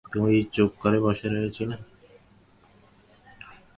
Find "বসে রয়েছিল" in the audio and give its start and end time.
1.05-1.69